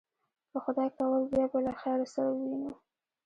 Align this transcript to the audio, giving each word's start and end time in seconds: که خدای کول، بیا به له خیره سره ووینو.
که 0.51 0.57
خدای 0.65 0.89
کول، 0.97 1.21
بیا 1.31 1.45
به 1.51 1.59
له 1.65 1.73
خیره 1.81 2.05
سره 2.13 2.31
ووینو. 2.33 2.71